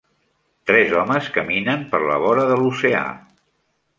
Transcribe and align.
Tres 0.69 0.93
homes 1.01 1.27
caminen 1.35 1.85
per 1.93 2.01
la 2.07 2.17
vora 2.25 2.45
de 2.53 2.57
l'oceà. 2.63 3.03